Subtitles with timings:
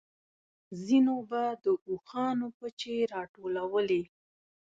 [0.85, 4.03] ځينو به د اوښانو پچې راټولولې.